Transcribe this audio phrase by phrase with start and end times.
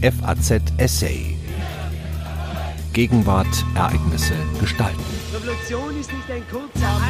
[0.00, 1.36] FAZ Essay.
[2.92, 5.02] Gegenwart, Ereignisse, Gestalten.
[5.34, 7.00] Revolution ist nicht ein kurzer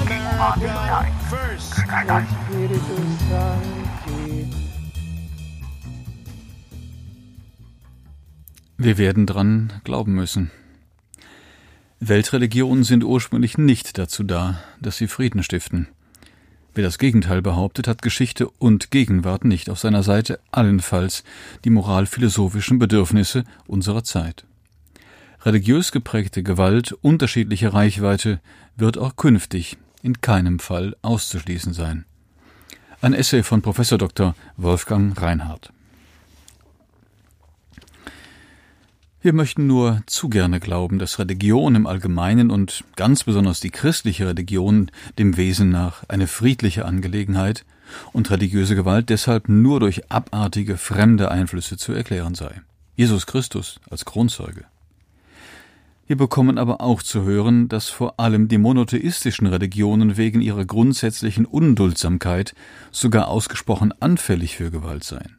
[8.79, 10.51] Wir werden dran glauben müssen.
[12.01, 15.89] Weltreligionen sind ursprünglich nicht dazu da, dass sie Frieden stiften.
[16.79, 21.25] Wer das Gegenteil behauptet, hat Geschichte und Gegenwart nicht auf seiner Seite, allenfalls
[21.65, 24.45] die moralphilosophischen Bedürfnisse unserer Zeit.
[25.45, 28.39] Religiös geprägte Gewalt unterschiedlicher Reichweite
[28.77, 32.05] wird auch künftig in keinem Fall auszuschließen sein.
[33.01, 34.37] Ein Essay von Professor Dr.
[34.57, 35.73] Wolfgang Reinhardt.
[39.21, 44.29] Wir möchten nur zu gerne glauben, dass Religion im Allgemeinen und ganz besonders die christliche
[44.29, 47.65] Religion dem Wesen nach eine friedliche Angelegenheit
[48.13, 52.61] und religiöse Gewalt deshalb nur durch abartige fremde Einflüsse zu erklären sei.
[52.95, 54.67] Jesus Christus als Kronzeuge.
[56.07, 61.45] Wir bekommen aber auch zu hören, dass vor allem die monotheistischen Religionen wegen ihrer grundsätzlichen
[61.45, 62.55] Unduldsamkeit
[62.93, 65.37] sogar ausgesprochen anfällig für Gewalt seien.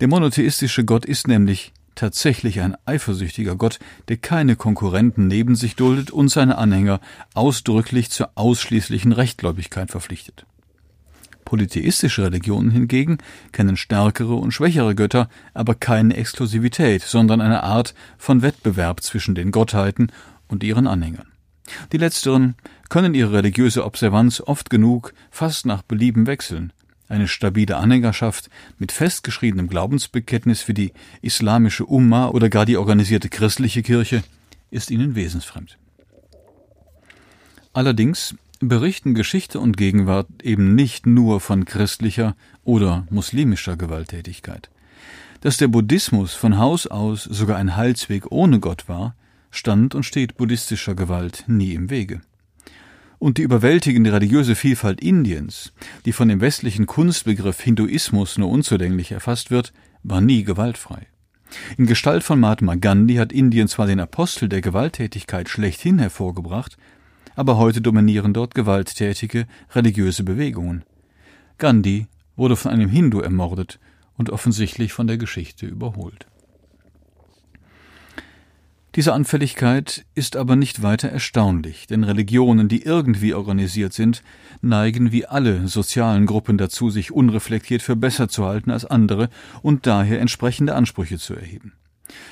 [0.00, 3.78] Der monotheistische Gott ist nämlich tatsächlich ein eifersüchtiger Gott,
[4.08, 7.00] der keine Konkurrenten neben sich duldet und seine Anhänger
[7.34, 10.46] ausdrücklich zur ausschließlichen Rechtgläubigkeit verpflichtet.
[11.44, 13.18] Polytheistische Religionen hingegen
[13.52, 19.50] kennen stärkere und schwächere Götter, aber keine Exklusivität, sondern eine Art von Wettbewerb zwischen den
[19.50, 20.10] Gottheiten
[20.48, 21.28] und ihren Anhängern.
[21.92, 22.56] Die letzteren
[22.88, 26.72] können ihre religiöse Observanz oft genug fast nach Belieben wechseln,
[27.08, 33.82] eine stabile Anhängerschaft mit festgeschriebenem Glaubensbekenntnis für die islamische Umma oder gar die organisierte christliche
[33.82, 34.22] Kirche
[34.70, 35.78] ist ihnen wesensfremd.
[37.72, 44.70] Allerdings berichten Geschichte und Gegenwart eben nicht nur von christlicher oder muslimischer Gewalttätigkeit.
[45.40, 49.14] Dass der Buddhismus von Haus aus sogar ein Heilsweg ohne Gott war,
[49.50, 52.22] stand und steht buddhistischer Gewalt nie im Wege
[53.24, 55.72] und die überwältigende religiöse Vielfalt Indiens,
[56.04, 59.72] die von dem westlichen Kunstbegriff Hinduismus nur unzulänglich erfasst wird,
[60.02, 61.06] war nie gewaltfrei.
[61.78, 66.76] In Gestalt von Mahatma Gandhi hat Indien zwar den Apostel der Gewalttätigkeit schlechthin hervorgebracht,
[67.34, 70.84] aber heute dominieren dort gewalttätige religiöse Bewegungen.
[71.56, 73.80] Gandhi wurde von einem Hindu ermordet
[74.18, 76.26] und offensichtlich von der Geschichte überholt.
[78.94, 84.22] Diese Anfälligkeit ist aber nicht weiter erstaunlich, denn Religionen, die irgendwie organisiert sind,
[84.62, 89.30] neigen wie alle sozialen Gruppen dazu, sich unreflektiert für besser zu halten als andere
[89.62, 91.72] und daher entsprechende Ansprüche zu erheben.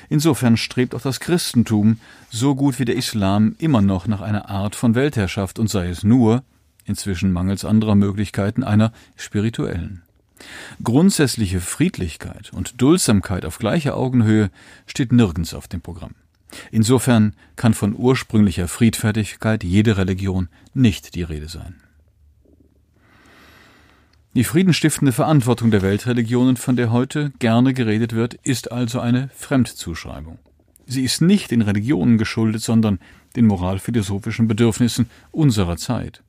[0.07, 4.75] Insofern strebt auch das Christentum, so gut wie der Islam, immer noch nach einer Art
[4.75, 6.43] von Weltherrschaft und sei es nur,
[6.85, 10.03] inzwischen mangels anderer Möglichkeiten, einer spirituellen.
[10.81, 14.49] Grundsätzliche Friedlichkeit und Duldsamkeit auf gleicher Augenhöhe
[14.85, 16.13] steht nirgends auf dem Programm.
[16.71, 21.75] Insofern kann von ursprünglicher Friedfertigkeit jede Religion nicht die Rede sein.
[24.35, 30.39] Die friedenstiftende Verantwortung der Weltreligionen, von der heute gerne geredet wird, ist also eine Fremdzuschreibung.
[30.87, 32.99] Sie ist nicht den Religionen geschuldet, sondern
[33.35, 36.23] den moralphilosophischen Bedürfnissen unserer Zeit.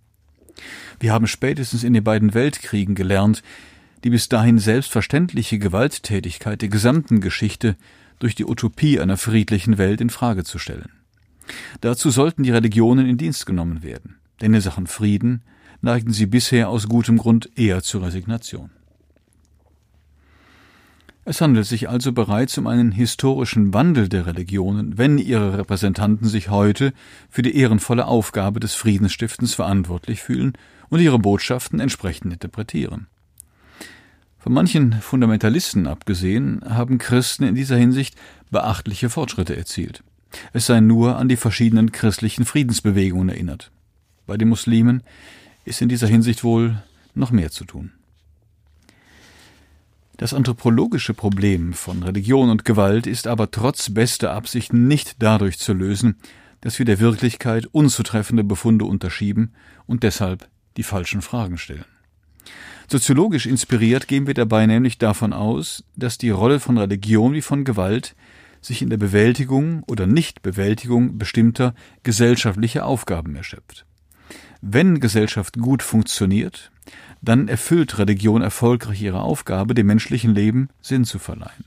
[1.01, 3.43] Wir haben spätestens in den beiden Weltkriegen gelernt,
[4.05, 7.77] die bis dahin selbstverständliche Gewalttätigkeit der gesamten Geschichte
[8.19, 10.91] durch die Utopie einer friedlichen Welt in Frage zu stellen.
[11.81, 15.43] Dazu sollten die Religionen in Dienst genommen werden, denn in Sachen Frieden
[15.81, 18.71] neigten sie bisher aus gutem Grund eher zur Resignation.
[21.27, 26.51] Es handelt sich also bereits um einen historischen Wandel der Religionen, wenn ihre Repräsentanten sich
[26.51, 26.93] heute
[27.31, 30.53] für die ehrenvolle Aufgabe des Friedensstiftens verantwortlich fühlen
[30.91, 33.07] und ihre Botschaften entsprechend interpretieren.
[34.45, 38.15] Von manchen Fundamentalisten abgesehen haben Christen in dieser Hinsicht
[38.51, 40.05] beachtliche Fortschritte erzielt.
[40.53, 43.71] Es sei nur an die verschiedenen christlichen Friedensbewegungen erinnert.
[44.27, 45.03] Bei den Muslimen
[45.65, 46.77] ist in dieser Hinsicht wohl
[47.15, 47.93] noch mehr zu tun.
[50.19, 55.73] Das anthropologische Problem von Religion und Gewalt ist aber trotz bester Absichten nicht dadurch zu
[55.73, 56.17] lösen,
[56.61, 59.55] dass wir der Wirklichkeit unzutreffende Befunde unterschieben
[59.87, 61.87] und deshalb die falschen Fragen stellen.
[62.89, 67.65] Soziologisch inspiriert gehen wir dabei nämlich davon aus, dass die Rolle von Religion wie von
[67.65, 68.15] Gewalt
[68.61, 73.85] sich in der Bewältigung oder Nichtbewältigung bestimmter gesellschaftlicher Aufgaben erschöpft.
[74.61, 76.71] Wenn Gesellschaft gut funktioniert,
[77.21, 81.65] dann erfüllt Religion erfolgreich ihre Aufgabe, dem menschlichen Leben Sinn zu verleihen.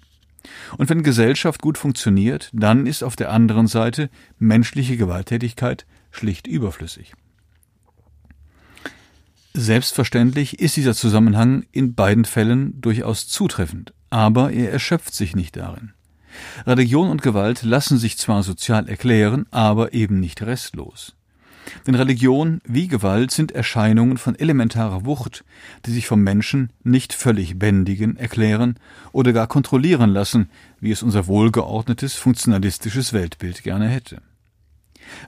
[0.77, 4.09] Und wenn Gesellschaft gut funktioniert, dann ist auf der anderen Seite
[4.39, 7.13] menschliche Gewalttätigkeit schlicht überflüssig.
[9.59, 15.93] Selbstverständlich ist dieser Zusammenhang in beiden Fällen durchaus zutreffend, aber er erschöpft sich nicht darin.
[16.67, 21.15] Religion und Gewalt lassen sich zwar sozial erklären, aber eben nicht restlos.
[21.87, 25.43] Denn Religion wie Gewalt sind Erscheinungen von elementarer Wucht,
[25.87, 28.75] die sich vom Menschen nicht völlig bändigen, erklären
[29.11, 34.21] oder gar kontrollieren lassen, wie es unser wohlgeordnetes, funktionalistisches Weltbild gerne hätte.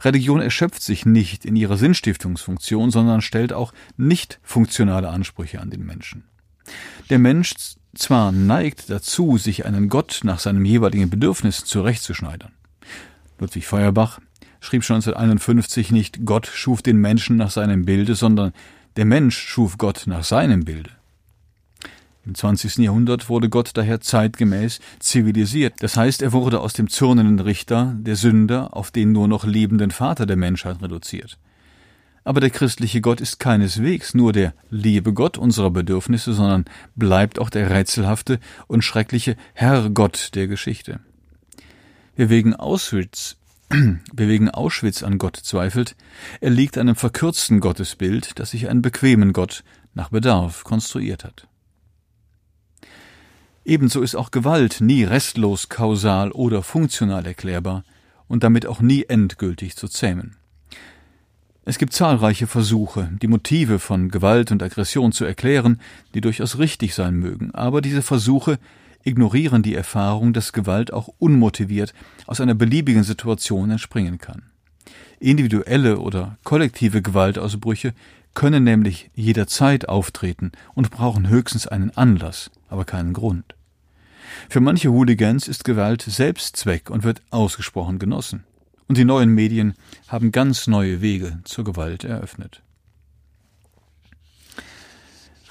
[0.01, 5.85] Religion erschöpft sich nicht in ihrer Sinnstiftungsfunktion, sondern stellt auch nicht funktionale Ansprüche an den
[5.85, 6.23] Menschen.
[7.09, 7.53] Der Mensch
[7.95, 12.51] zwar neigt dazu, sich einen Gott nach seinem jeweiligen Bedürfnis zurechtzuschneidern.
[13.39, 14.19] Ludwig Feuerbach
[14.59, 18.53] schrieb schon 1951 nicht Gott schuf den Menschen nach seinem Bilde, sondern
[18.95, 20.91] der Mensch schuf Gott nach seinem Bilde.
[22.25, 22.77] Im 20.
[22.77, 25.75] Jahrhundert wurde Gott daher zeitgemäß zivilisiert.
[25.79, 29.91] Das heißt, er wurde aus dem zürnenden Richter, der Sünder, auf den nur noch lebenden
[29.91, 31.37] Vater der Menschheit reduziert.
[32.23, 37.49] Aber der christliche Gott ist keineswegs nur der liebe Gott unserer Bedürfnisse, sondern bleibt auch
[37.49, 40.99] der rätselhafte und schreckliche Herrgott der Geschichte.
[42.15, 43.37] Wer wegen Auschwitz,
[43.69, 45.95] wer wegen Auschwitz an Gott zweifelt,
[46.41, 49.63] er liegt einem verkürzten Gottesbild, das sich einen bequemen Gott
[49.93, 51.47] nach Bedarf konstruiert hat.
[53.69, 57.83] Ebenso ist auch Gewalt nie restlos kausal oder funktional erklärbar
[58.27, 60.37] und damit auch nie endgültig zu zähmen.
[61.65, 65.79] Es gibt zahlreiche Versuche, die Motive von Gewalt und Aggression zu erklären,
[66.15, 68.57] die durchaus richtig sein mögen, aber diese Versuche
[69.03, 71.93] ignorieren die Erfahrung, dass Gewalt auch unmotiviert
[72.25, 74.49] aus einer beliebigen Situation entspringen kann.
[75.19, 77.93] Individuelle oder kollektive Gewaltausbrüche
[78.33, 83.53] können nämlich jederzeit auftreten und brauchen höchstens einen Anlass, aber keinen Grund.
[84.47, 88.43] Für manche Hooligans ist Gewalt Selbstzweck und wird ausgesprochen genossen.
[88.87, 89.73] Und die neuen Medien
[90.07, 92.63] haben ganz neue Wege zur Gewalt eröffnet.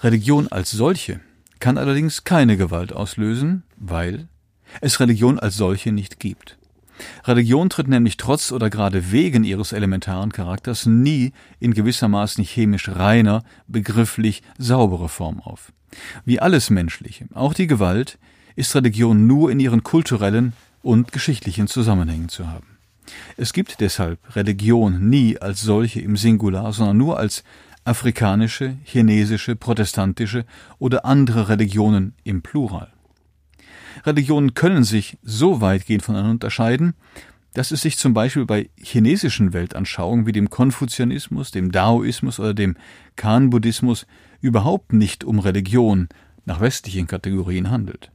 [0.03, 1.21] Religion als solche
[1.61, 4.29] kann allerdings keine Gewalt auslösen, weil
[4.81, 6.59] es Religion als solche nicht gibt.
[7.25, 13.45] Religion tritt nämlich trotz oder gerade wegen ihres elementaren Charakters nie in gewissermaßen chemisch reiner,
[13.67, 15.73] begrifflich sauberer Form auf.
[16.25, 18.19] Wie alles Menschliche, auch die Gewalt,
[18.59, 20.53] ist Religion nur in ihren kulturellen
[20.83, 22.79] und geschichtlichen Zusammenhängen zu haben.
[23.37, 27.45] Es gibt deshalb Religion nie als solche im Singular, sondern nur als
[27.85, 30.45] afrikanische, chinesische, protestantische
[30.81, 32.93] oder andere Religionen im Plural.
[34.05, 36.95] Religionen können sich so weitgehend voneinander unterscheiden,
[37.55, 42.77] dass es sich zum Beispiel bei chinesischen Weltanschauungen wie dem Konfuzianismus, dem Daoismus oder dem
[43.15, 44.05] Kan-Buddhismus
[44.41, 46.09] überhaupt nicht um Religion
[46.45, 48.11] nach westlichen Kategorien handelt.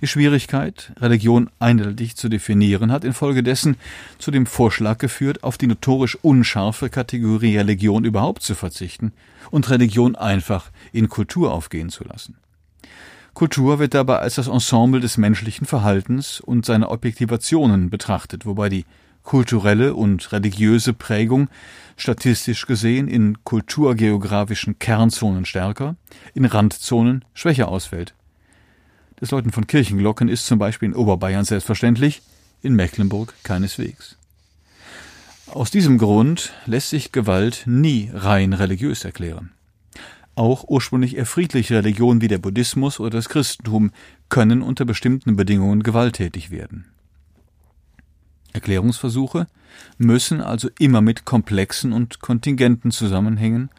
[0.00, 3.76] Die Schwierigkeit, Religion eindeutig zu definieren, hat infolgedessen
[4.18, 9.12] zu dem Vorschlag geführt, auf die notorisch unscharfe Kategorie Religion überhaupt zu verzichten
[9.50, 12.36] und Religion einfach in Kultur aufgehen zu lassen.
[13.34, 18.84] Kultur wird dabei als das Ensemble des menschlichen Verhaltens und seiner Objektivationen betrachtet, wobei die
[19.24, 21.48] kulturelle und religiöse Prägung
[21.96, 25.96] statistisch gesehen in kulturgeografischen Kernzonen stärker,
[26.34, 28.14] in Randzonen schwächer ausfällt
[29.16, 32.22] das Läuten von Kirchenglocken ist zum Beispiel in Oberbayern selbstverständlich,
[32.62, 34.16] in Mecklenburg keineswegs.
[35.46, 39.52] Aus diesem Grund lässt sich Gewalt nie rein religiös erklären.
[40.34, 43.92] Auch ursprünglich eher friedliche Religionen wie der Buddhismus oder das Christentum
[44.28, 46.86] können unter bestimmten Bedingungen gewalttätig werden.
[48.52, 49.46] Erklärungsversuche
[49.98, 53.70] müssen also immer mit komplexen und kontingenten Zusammenhängen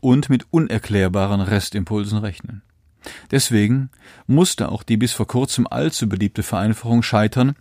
[0.00, 2.62] und mit unerklärbaren Restimpulsen rechnen.
[3.30, 3.90] Deswegen
[4.26, 7.54] musste auch die bis vor kurzem allzu beliebte Vereinfachung scheitern,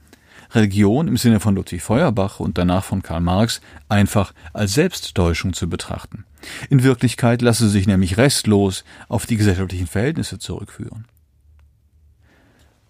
[0.52, 5.70] Religion im Sinne von Ludwig Feuerbach und danach von Karl Marx einfach als Selbsttäuschung zu
[5.70, 6.26] betrachten.
[6.70, 11.06] In Wirklichkeit lasse sich nämlich restlos auf die gesellschaftlichen Verhältnisse zurückführen.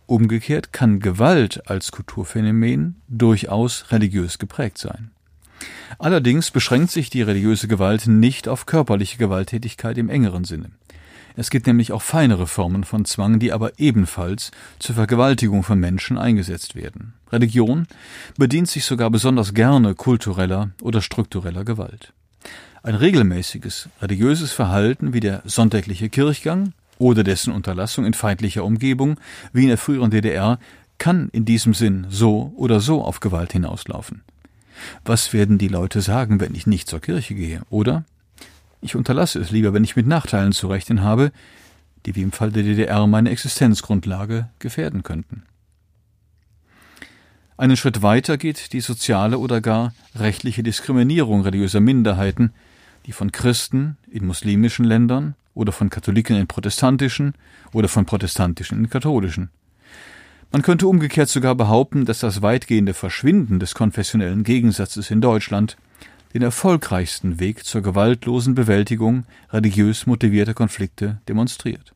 [0.05, 5.11] Umgekehrt kann Gewalt als Kulturphänomen durchaus religiös geprägt sein.
[5.97, 10.71] Allerdings beschränkt sich die religiöse Gewalt nicht auf körperliche Gewalttätigkeit im engeren Sinne.
[11.35, 16.17] Es gibt nämlich auch feinere Formen von Zwang, die aber ebenfalls zur Vergewaltigung von Menschen
[16.17, 17.13] eingesetzt werden.
[17.31, 17.87] Religion
[18.37, 22.13] bedient sich sogar besonders gerne kultureller oder struktureller Gewalt.
[22.81, 29.19] Ein regelmäßiges religiöses Verhalten wie der sonntägliche Kirchgang oder dessen Unterlassung in feindlicher Umgebung
[29.53, 30.59] wie in der früheren DDR
[30.97, 34.21] kann in diesem Sinn so oder so auf Gewalt hinauslaufen.
[35.03, 38.03] Was werden die Leute sagen, wenn ich nicht zur Kirche gehe, oder?
[38.81, 41.31] Ich unterlasse es lieber, wenn ich mit Nachteilen zu rechnen habe,
[42.05, 45.43] die wie im Fall der DDR meine Existenzgrundlage gefährden könnten.
[47.57, 52.53] Einen Schritt weiter geht die soziale oder gar rechtliche Diskriminierung religiöser Minderheiten,
[53.05, 57.33] die von Christen in muslimischen Ländern oder von Katholiken in protestantischen
[57.73, 59.49] oder von protestantischen in katholischen.
[60.51, 65.75] Man könnte umgekehrt sogar behaupten, dass das weitgehende Verschwinden des konfessionellen Gegensatzes in Deutschland
[66.33, 71.93] den erfolgreichsten Weg zur gewaltlosen Bewältigung religiös motivierter Konflikte demonstriert.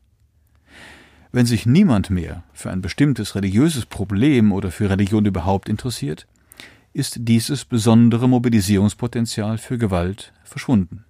[1.30, 6.26] Wenn sich niemand mehr für ein bestimmtes religiöses Problem oder für Religion überhaupt interessiert,
[6.92, 11.04] ist dieses besondere Mobilisierungspotenzial für Gewalt verschwunden.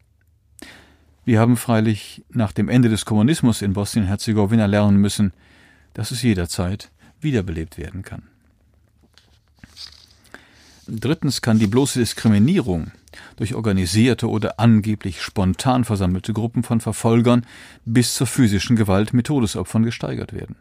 [1.26, 5.32] Wir haben freilich nach dem Ende des Kommunismus in Bosnien-Herzegowina lernen müssen,
[5.92, 6.90] dass es jederzeit
[7.20, 8.22] wiederbelebt werden kann.
[10.86, 12.90] Drittens kann die bloße Diskriminierung
[13.36, 17.46] durch organisierte oder angeblich spontan versammelte Gruppen von Verfolgern
[17.84, 20.56] bis zur physischen Gewalt mit Todesopfern gesteigert werden.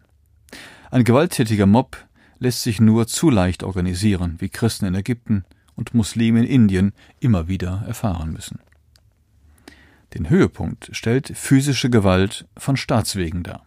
[0.92, 1.98] Ein gewalttätiger Mob
[2.40, 7.48] lässt sich nur zu leicht organisieren, wie Christen in Ägypten und Muslime in Indien immer
[7.48, 8.60] wieder erfahren müssen.
[10.14, 13.66] Den Höhepunkt stellt physische Gewalt von Staatswegen dar.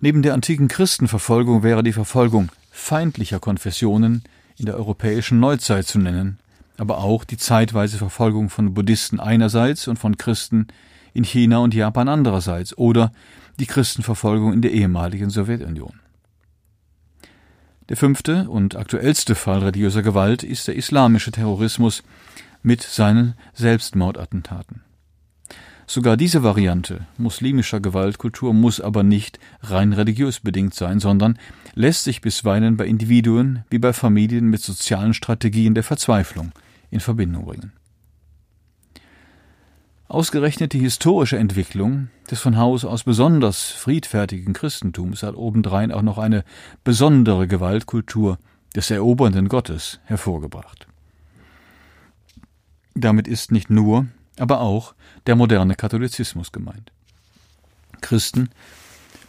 [0.00, 4.24] Neben der antiken Christenverfolgung wäre die Verfolgung feindlicher Konfessionen
[4.56, 6.38] in der europäischen Neuzeit zu nennen,
[6.76, 10.68] aber auch die zeitweise Verfolgung von Buddhisten einerseits und von Christen
[11.12, 13.12] in China und Japan andererseits oder
[13.58, 16.00] die Christenverfolgung in der ehemaligen Sowjetunion.
[17.88, 22.02] Der fünfte und aktuellste Fall religiöser Gewalt ist der islamische Terrorismus
[22.62, 24.82] mit seinen Selbstmordattentaten.
[25.86, 31.38] Sogar diese Variante muslimischer Gewaltkultur muss aber nicht rein religiös bedingt sein, sondern
[31.74, 36.52] lässt sich bisweilen bei Individuen wie bei Familien mit sozialen Strategien der Verzweiflung
[36.90, 37.72] in Verbindung bringen.
[40.08, 46.18] Ausgerechnet die historische Entwicklung des von Haus aus besonders friedfertigen Christentums hat obendrein auch noch
[46.18, 46.44] eine
[46.84, 48.38] besondere Gewaltkultur
[48.74, 50.86] des erobernden Gottes hervorgebracht.
[52.94, 54.06] Damit ist nicht nur,
[54.38, 54.94] aber auch
[55.26, 56.92] der moderne Katholizismus gemeint.
[58.00, 58.50] Christen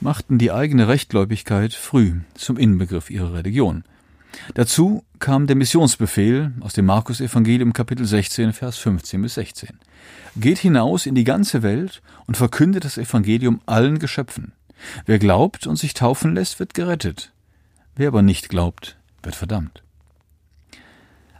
[0.02, 3.84] machten die eigene Rechtgläubigkeit früh zum Inbegriff ihrer Religion.
[4.54, 9.80] Dazu kam der Missionsbefehl aus dem Markus-Evangelium Kapitel 16, Vers 15 bis 16.
[10.36, 14.52] Geht hinaus in die ganze Welt und verkündet das Evangelium allen Geschöpfen.
[15.06, 17.32] Wer glaubt und sich taufen lässt, wird gerettet.
[17.96, 19.85] Wer aber nicht glaubt, wird verdammt.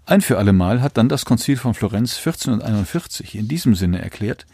[0.08, 4.46] Ein für allemal hat dann das Konzil von Florenz 1441 in diesem Sinne erklärt,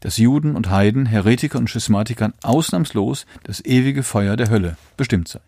[0.00, 5.40] dass Juden und Heiden, Heretiker und Schismatikern ausnahmslos das ewige Feuer der Hölle bestimmt sei.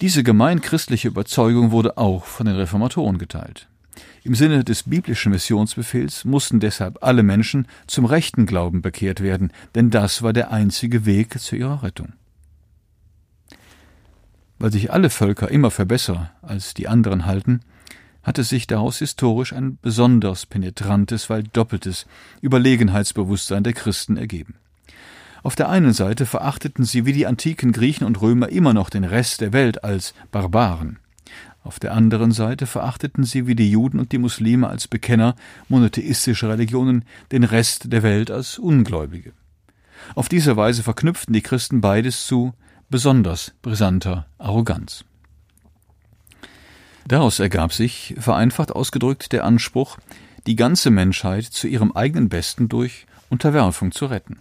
[0.00, 3.68] Diese gemeinchristliche Überzeugung wurde auch von den Reformatoren geteilt.
[4.22, 9.90] Im Sinne des biblischen Missionsbefehls mussten deshalb alle Menschen zum rechten Glauben bekehrt werden, denn
[9.90, 12.12] das war der einzige Weg zu ihrer Rettung.
[14.60, 17.60] Weil sich alle Völker immer für besser als die anderen halten,
[18.22, 22.06] hatte sich daraus historisch ein besonders penetrantes, weil doppeltes
[22.40, 24.54] Überlegenheitsbewusstsein der Christen ergeben.
[25.42, 29.04] Auf der einen Seite verachteten sie wie die antiken Griechen und Römer immer noch den
[29.04, 30.98] Rest der Welt als Barbaren.
[31.64, 35.36] Auf der anderen Seite verachteten sie wie die Juden und die Muslime als Bekenner
[35.68, 39.32] monotheistischer Religionen den Rest der Welt als Ungläubige.
[40.14, 42.54] Auf diese Weise verknüpften die Christen beides zu
[42.90, 45.04] besonders brisanter Arroganz.
[47.06, 49.98] Daraus ergab sich, vereinfacht ausgedrückt, der Anspruch,
[50.46, 54.38] die ganze Menschheit zu ihrem eigenen Besten durch Unterwerfung zu retten.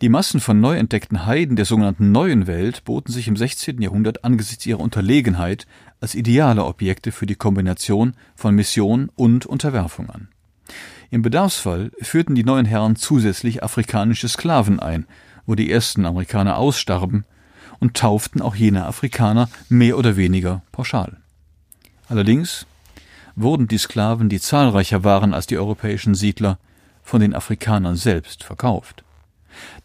[0.00, 3.82] Die Massen von neu entdeckten Heiden der sogenannten Neuen Welt boten sich im 16.
[3.82, 5.66] Jahrhundert angesichts ihrer Unterlegenheit
[6.00, 10.28] als ideale Objekte für die Kombination von Mission und Unterwerfung an.
[11.10, 15.06] Im Bedarfsfall führten die neuen Herren zusätzlich afrikanische Sklaven ein,
[15.44, 17.24] wo die ersten Amerikaner ausstarben,
[17.80, 21.19] und tauften auch jene Afrikaner mehr oder weniger pauschal.
[22.10, 22.66] Allerdings
[23.36, 26.58] wurden die Sklaven, die zahlreicher waren als die europäischen Siedler,
[27.04, 29.04] von den Afrikanern selbst verkauft.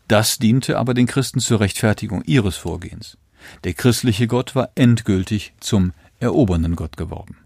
[0.07, 3.17] Das diente aber den Christen zur Rechtfertigung ihres Vorgehens.
[3.63, 7.37] Der christliche Gott war endgültig zum erobernden Gott geworden.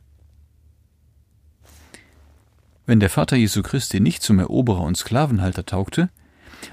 [2.86, 6.10] Wenn der Vater Jesu Christi nicht zum Eroberer und Sklavenhalter taugte,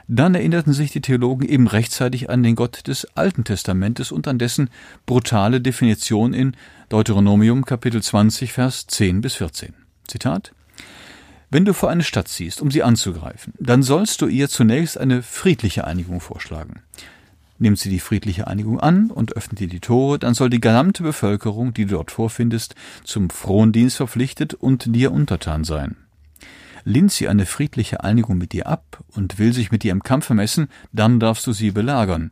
[0.08, 4.38] dann erinnerten sich die Theologen eben rechtzeitig an den Gott des Alten Testamentes und an
[4.38, 4.70] dessen
[5.06, 6.56] brutale Definition in
[6.88, 9.74] Deuteronomium Kapitel 20 Vers 10 bis 14.
[10.06, 10.52] Zitat
[11.48, 15.22] wenn du vor eine Stadt ziehst, um sie anzugreifen, dann sollst du ihr zunächst eine
[15.22, 16.82] friedliche Einigung vorschlagen.
[17.58, 21.02] Nimmt sie die friedliche Einigung an und öffnet dir die Tore, dann soll die gesamte
[21.02, 22.74] Bevölkerung, die du dort vorfindest,
[23.04, 25.96] zum Frondienst verpflichtet und dir untertan sein.
[26.88, 30.34] Lehnt sie eine friedliche Einigung mit dir ab und will sich mit dir im Kampfe
[30.34, 32.30] messen, dann darfst du sie belagern.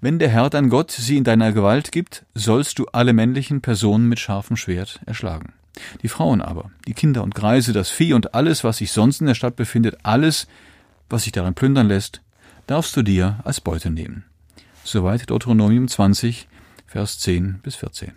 [0.00, 4.08] Wenn der Herr dein Gott sie in deiner Gewalt gibt, sollst du alle männlichen Personen
[4.08, 5.54] mit scharfem Schwert erschlagen.
[6.00, 9.26] Die Frauen aber, die Kinder und Greise, das Vieh und alles, was sich sonst in
[9.26, 10.46] der Stadt befindet, alles,
[11.08, 12.20] was sich darin plündern lässt,
[12.68, 14.22] darfst du dir als Beute nehmen.
[14.84, 16.46] Soweit Deuteronomium 20,
[16.86, 18.12] Vers 10 bis 14.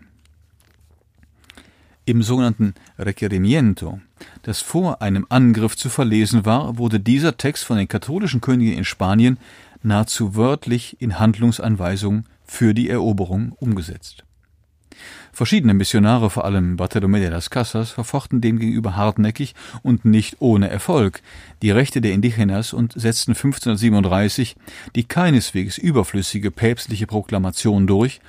[2.08, 4.00] Im sogenannten Requerimiento,
[4.44, 8.86] das vor einem Angriff zu verlesen war, wurde dieser Text von den katholischen Königen in
[8.86, 9.40] Spanien
[9.82, 14.24] nahezu wörtlich in Handlungsanweisungen für die Eroberung umgesetzt.
[15.34, 21.22] Verschiedene Missionare, vor allem Bartolomé de las Casas, verfochten demgegenüber hartnäckig und nicht ohne Erfolg
[21.64, 24.56] die Rechte der Indigenas und setzten 1537
[24.96, 28.22] die keineswegs überflüssige päpstliche Proklamation durch,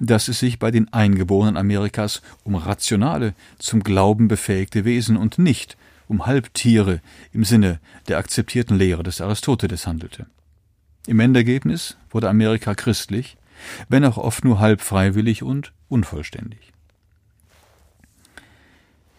[0.00, 5.76] dass es sich bei den Eingeborenen Amerikas um rationale, zum Glauben befähigte Wesen und nicht
[6.08, 7.00] um Halbtiere
[7.32, 10.26] im Sinne der akzeptierten Lehre des Aristoteles handelte.
[11.06, 13.36] Im Endergebnis wurde Amerika christlich,
[13.88, 16.72] wenn auch oft nur halb freiwillig und unvollständig.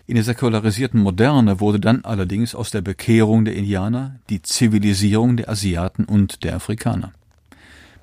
[0.05, 5.50] In der säkularisierten Moderne wurde dann allerdings aus der Bekehrung der Indianer die Zivilisierung der
[5.50, 7.12] Asiaten und der Afrikaner.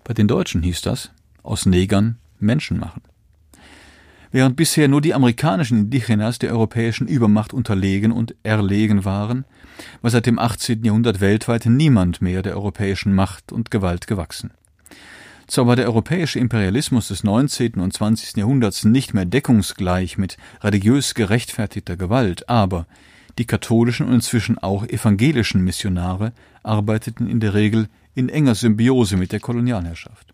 [0.03, 1.11] Bei den Deutschen hieß das
[1.43, 3.03] aus Negern Menschen machen.
[4.35, 9.45] Während bisher nur die amerikanischen Indigenas der europäischen Übermacht unterlegen und erlegen waren,
[10.03, 10.83] war seit dem 18.
[10.83, 14.51] Jahrhundert weltweit niemand mehr der europäischen Macht und Gewalt gewachsen.
[15.47, 17.75] Zwar war der europäische Imperialismus des 19.
[17.75, 18.37] und 20.
[18.37, 22.89] Jahrhunderts nicht mehr deckungsgleich mit religiös gerechtfertigter Gewalt, aber
[23.39, 26.33] die katholischen und inzwischen auch evangelischen Missionare
[26.65, 30.34] arbeiteten in der Regel in enger Symbiose mit der Kolonialherrschaft.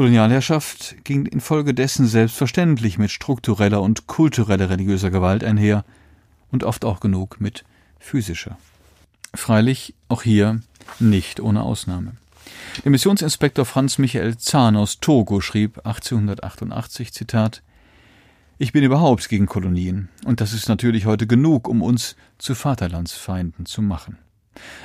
[0.00, 5.84] Kolonialherrschaft ging infolgedessen selbstverständlich mit struktureller und kultureller religiöser Gewalt einher
[6.50, 7.64] und oft auch genug mit
[7.98, 8.56] physischer.
[9.34, 10.62] Freilich auch hier
[11.00, 12.12] nicht ohne Ausnahme.
[12.82, 17.62] Der Missionsinspektor Franz Michael Zahn aus Togo schrieb 1888 Zitat
[18.56, 23.66] Ich bin überhaupt gegen Kolonien, und das ist natürlich heute genug, um uns zu Vaterlandsfeinden
[23.66, 24.16] zu machen.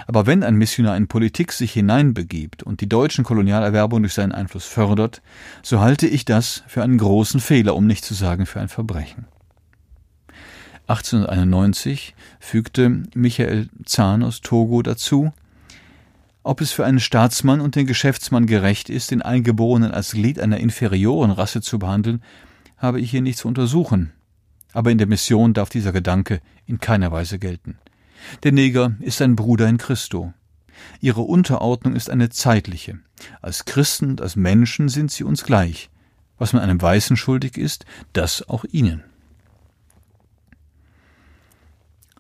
[0.08, 4.66] Aber wenn ein Missionar in Politik sich hineinbegibt und die deutschen Kolonialerwerbung durch seinen Einfluss
[4.66, 5.22] fördert,
[5.62, 9.26] so halte ich das für einen großen Fehler, um nicht zu sagen für ein Verbrechen.
[10.88, 15.34] 1891 fügte Michael Zahn aus Togo dazu,
[16.44, 20.60] ob es für einen Staatsmann und den Geschäftsmann gerecht ist, den Eingeborenen als Glied einer
[20.60, 22.22] inferioren Rasse zu behandeln,
[22.78, 24.12] habe ich hier nicht zu untersuchen.
[24.72, 27.80] Aber in der Mission darf dieser Gedanke in keiner Weise gelten.
[28.44, 30.34] Der Neger ist ein Bruder in Christo.
[31.00, 33.00] Ihre Unterordnung ist eine zeitliche.
[33.42, 35.90] Als Christen und als Menschen sind sie uns gleich.
[36.38, 39.04] Was man einem Weißen schuldig ist, das auch ihnen.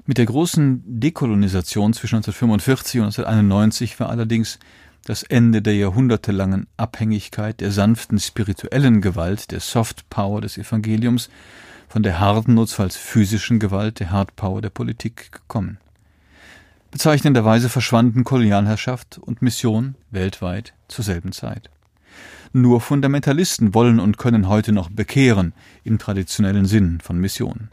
[0.05, 4.59] Mit der großen Dekolonisation zwischen 1945 und 1991 war allerdings
[5.03, 11.29] das Ende der jahrhundertelangen Abhängigkeit der sanften spirituellen Gewalt, der Soft Power des Evangeliums,
[11.87, 15.77] von der harten, notfalls physischen Gewalt, der Hard Power der Politik gekommen.
[16.95, 21.69] Bezeichnenderweise verschwanden Kolonialherrschaft und Mission weltweit zur selben Zeit.
[22.53, 25.51] Nur Fundamentalisten wollen und können heute noch bekehren
[25.83, 27.67] im traditionellen Sinn von Mission.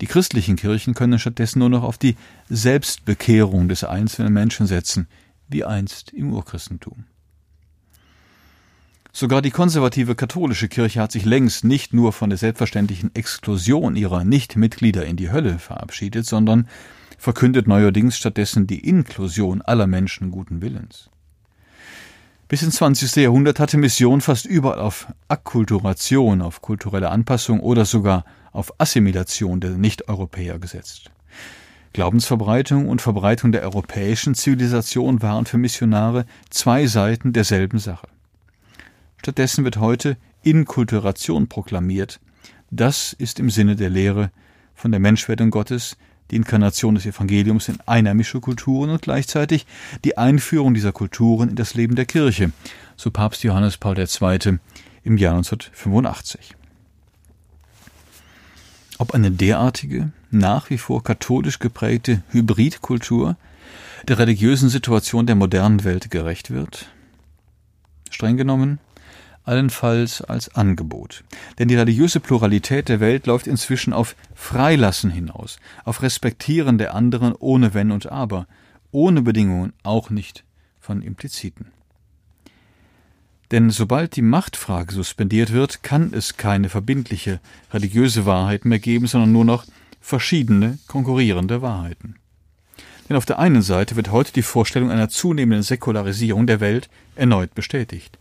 [0.00, 2.16] Die christlichen Kirchen können stattdessen nur noch auf die
[2.48, 5.06] Selbstbekehrung des einzelnen Menschen setzen,
[5.46, 7.04] wie einst im Urchristentum.
[9.12, 14.24] Sogar die konservative katholische Kirche hat sich längst nicht nur von der selbstverständlichen Exklusion ihrer
[14.24, 16.66] Nichtmitglieder in die Hölle verabschiedet, sondern
[17.18, 21.10] verkündet neuerdings stattdessen die Inklusion aller Menschen guten Willens.
[22.48, 23.16] Bis ins 20.
[23.16, 29.70] Jahrhundert hatte Mission fast überall auf Akkulturation, auf kulturelle Anpassung oder sogar auf Assimilation der
[29.70, 31.10] Nicht-Europäer gesetzt.
[31.92, 38.06] Glaubensverbreitung und Verbreitung der europäischen Zivilisation waren für Missionare zwei Seiten derselben Sache.
[39.16, 42.20] Stattdessen wird heute Inkulturation proklamiert.
[42.70, 44.30] Das ist im Sinne der Lehre
[44.74, 45.96] von der Menschwerdung Gottes,
[46.30, 49.66] die Inkarnation des Evangeliums in einheimische Kulturen und gleichzeitig
[50.04, 52.52] die Einführung dieser Kulturen in das Leben der Kirche,
[52.96, 54.58] so Papst Johannes Paul II.
[55.04, 56.56] im Jahr 1985.
[58.98, 63.36] Ob eine derartige, nach wie vor katholisch geprägte Hybridkultur
[64.08, 66.88] der religiösen Situation der modernen Welt gerecht wird?
[68.10, 68.78] Streng genommen
[69.46, 71.24] allenfalls als Angebot.
[71.58, 77.34] Denn die religiöse Pluralität der Welt läuft inzwischen auf Freilassen hinaus, auf Respektieren der anderen
[77.34, 78.46] ohne Wenn und Aber,
[78.90, 80.44] ohne Bedingungen, auch nicht
[80.80, 81.72] von Impliziten.
[83.52, 87.40] Denn sobald die Machtfrage suspendiert wird, kann es keine verbindliche
[87.72, 89.64] religiöse Wahrheit mehr geben, sondern nur noch
[90.00, 92.16] verschiedene konkurrierende Wahrheiten.
[93.08, 97.54] Denn auf der einen Seite wird heute die Vorstellung einer zunehmenden Säkularisierung der Welt erneut
[97.54, 98.18] bestätigt.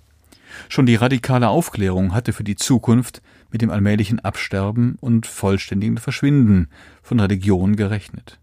[0.70, 6.68] Schon die radikale Aufklärung hatte für die Zukunft mit dem allmählichen Absterben und vollständigen Verschwinden
[7.02, 8.40] von Religion gerechnet.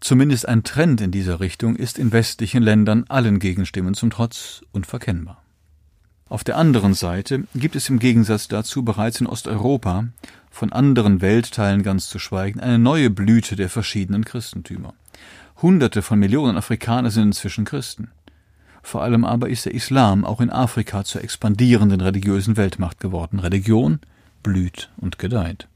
[0.00, 5.42] Zumindest ein Trend in dieser Richtung ist in westlichen Ländern allen Gegenstimmen zum Trotz unverkennbar.
[6.28, 10.08] Auf der anderen Seite gibt es im Gegensatz dazu bereits in Osteuropa,
[10.50, 14.94] von anderen Weltteilen ganz zu schweigen, eine neue Blüte der verschiedenen Christentümer.
[15.62, 18.10] Hunderte von Millionen Afrikaner sind inzwischen Christen.
[18.82, 23.38] Vor allem aber ist der Islam auch in Afrika zur expandierenden religiösen Weltmacht geworden.
[23.38, 24.00] Religion
[24.42, 25.68] blüht und gedeiht.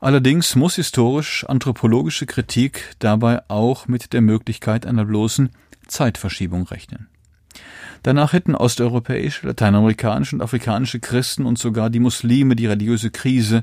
[0.00, 5.50] Allerdings muss historisch anthropologische Kritik dabei auch mit der Möglichkeit einer bloßen
[5.86, 7.06] Zeitverschiebung rechnen.
[8.02, 13.62] Danach hätten osteuropäische, lateinamerikanische und afrikanische Christen und sogar die Muslime die religiöse Krise,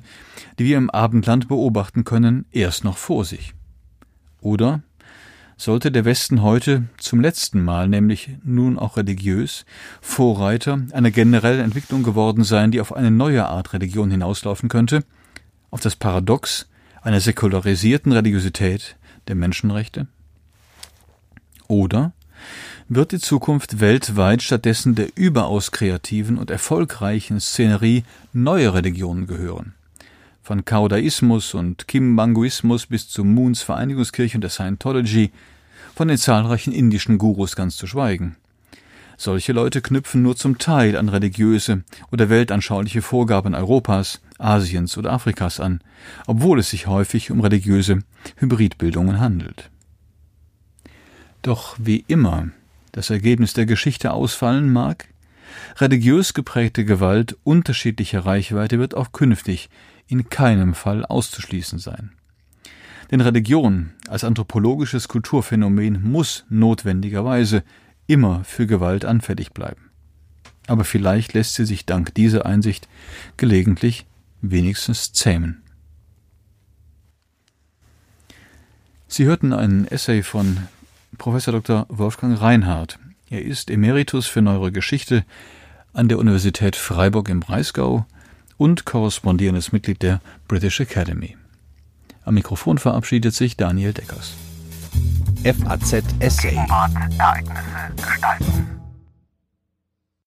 [0.57, 3.53] die wir im Abendland beobachten können, erst noch vor sich.
[4.39, 4.81] Oder
[5.59, 9.65] sollte der Westen heute zum letzten Mal, nämlich nun auch religiös,
[9.99, 15.03] Vorreiter einer generellen Entwicklung geworden sein, die auf eine neue Art Religion hinauslaufen könnte,
[15.69, 16.69] auf das Paradox
[17.01, 18.95] einer säkularisierten Religiosität
[19.27, 20.07] der Menschenrechte?
[21.67, 22.13] Oder
[22.87, 29.73] wird die Zukunft weltweit stattdessen der überaus kreativen und erfolgreichen Szenerie neuer Religionen gehören?
[30.49, 35.29] Von Kaudaismus und Kimbanguismus bis zu Moons Vereinigungskirche und der Scientology,
[35.93, 38.35] von den zahlreichen indischen Gurus ganz zu schweigen.
[39.15, 45.59] Solche Leute knüpfen nur zum Teil an religiöse oder weltanschauliche Vorgaben Europas, Asiens oder Afrikas
[45.59, 45.81] an,
[46.25, 47.99] obwohl es sich häufig um religiöse
[48.37, 49.69] Hybridbildungen handelt.
[51.43, 52.47] Doch wie immer
[52.91, 55.09] das Ergebnis der Geschichte ausfallen mag,
[55.77, 59.69] religiös geprägte Gewalt unterschiedlicher Reichweite wird auch künftig
[60.09, 62.11] in keinem Fall auszuschließen sein.
[63.11, 67.63] Denn Religion als anthropologisches Kulturphänomen muss notwendigerweise
[68.07, 69.89] immer für Gewalt anfällig bleiben.
[70.67, 72.87] Aber vielleicht lässt sie sich dank dieser Einsicht
[73.37, 74.05] gelegentlich
[74.41, 75.61] wenigstens zähmen.
[79.07, 80.57] Sie hörten einen Essay von
[81.17, 81.87] Professor Dr.
[81.89, 82.99] Wolfgang Reinhardt.
[83.29, 85.25] Er ist Emeritus für Neuere Geschichte
[85.93, 88.05] an der Universität Freiburg im Breisgau
[88.59, 91.35] und korrespondierendes Mitglied der British Academy.
[92.25, 94.35] Am Mikrofon verabschiedet sich Daniel Deckers.
[95.43, 96.55] FAZ Essay.
[97.17, 98.78] Ereignisse gestalten.